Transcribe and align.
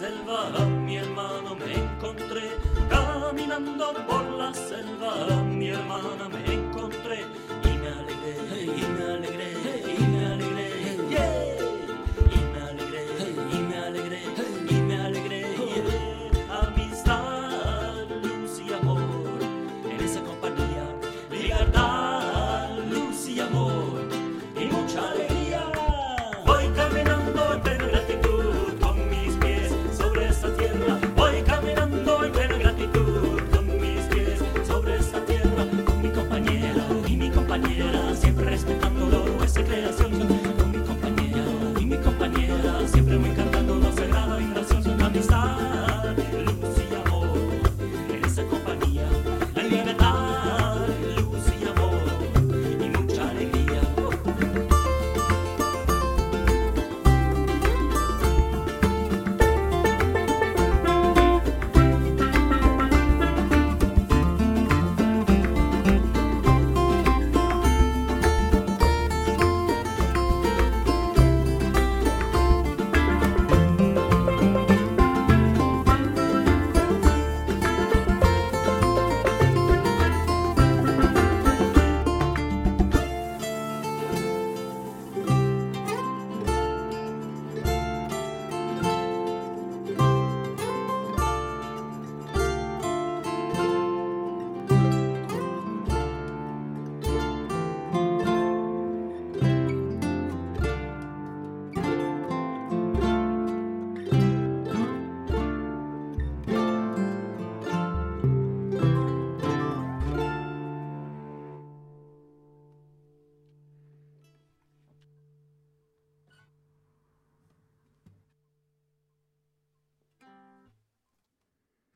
selva 0.00 0.48
a 0.56 0.64
mi 0.64 0.96
hermano 0.96 1.54
me 1.54 1.74
encontré, 1.74 2.56
caminando 2.88 3.92
por 4.08 4.24
la 4.30 4.50
selva 4.54 5.12
a 5.28 5.42
mi 5.44 5.68
hermana 5.68 6.26
me 6.30 6.54
encontré. 6.54 7.39